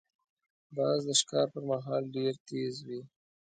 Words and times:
باز 0.75 0.99
د 1.07 1.09
ښکار 1.19 1.47
پر 1.53 1.63
مهال 1.71 2.03
ډېر 2.15 2.33
تیز 2.47 2.75
وي 2.87 3.01